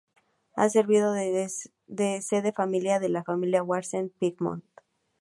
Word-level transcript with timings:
Ha 0.55 0.67
servido 0.67 1.13
de 1.13 2.21
sede 2.23 2.53
familiar 2.53 2.99
de 2.99 3.09
la 3.09 3.23
familia 3.23 3.61
Waldeck-Pyrmont. 3.61 4.63